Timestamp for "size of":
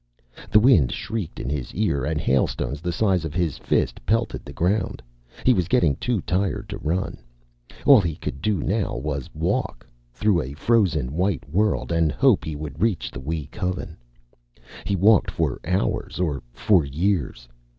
2.91-3.35